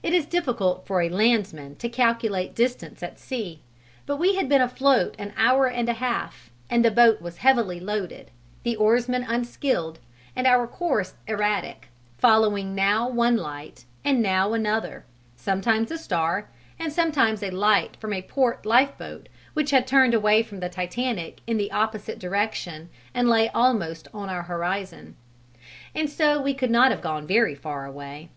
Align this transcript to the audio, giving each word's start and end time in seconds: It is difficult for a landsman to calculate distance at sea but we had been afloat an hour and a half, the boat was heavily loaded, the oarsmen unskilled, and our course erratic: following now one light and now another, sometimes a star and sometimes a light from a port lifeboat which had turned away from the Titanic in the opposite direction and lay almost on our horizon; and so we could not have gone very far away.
It 0.00 0.14
is 0.14 0.26
difficult 0.26 0.86
for 0.86 1.02
a 1.02 1.08
landsman 1.08 1.74
to 1.78 1.88
calculate 1.88 2.54
distance 2.54 3.02
at 3.02 3.18
sea 3.18 3.62
but 4.06 4.16
we 4.16 4.36
had 4.36 4.48
been 4.48 4.60
afloat 4.62 5.16
an 5.18 5.32
hour 5.36 5.66
and 5.66 5.88
a 5.88 5.94
half, 5.94 6.52
the 6.70 6.88
boat 6.88 7.20
was 7.20 7.38
heavily 7.38 7.80
loaded, 7.80 8.30
the 8.62 8.76
oarsmen 8.76 9.24
unskilled, 9.28 9.98
and 10.36 10.46
our 10.46 10.68
course 10.68 11.14
erratic: 11.26 11.88
following 12.16 12.76
now 12.76 13.08
one 13.08 13.36
light 13.36 13.84
and 14.04 14.22
now 14.22 14.52
another, 14.52 15.04
sometimes 15.34 15.90
a 15.90 15.98
star 15.98 16.48
and 16.78 16.92
sometimes 16.92 17.42
a 17.42 17.50
light 17.50 17.96
from 17.96 18.12
a 18.12 18.22
port 18.22 18.64
lifeboat 18.64 19.28
which 19.54 19.72
had 19.72 19.84
turned 19.84 20.14
away 20.14 20.44
from 20.44 20.60
the 20.60 20.68
Titanic 20.68 21.40
in 21.44 21.56
the 21.56 21.72
opposite 21.72 22.20
direction 22.20 22.88
and 23.12 23.28
lay 23.28 23.48
almost 23.48 24.06
on 24.14 24.28
our 24.30 24.42
horizon; 24.42 25.16
and 25.92 26.08
so 26.08 26.40
we 26.40 26.54
could 26.54 26.70
not 26.70 26.92
have 26.92 27.02
gone 27.02 27.26
very 27.26 27.56
far 27.56 27.84
away. 27.84 28.28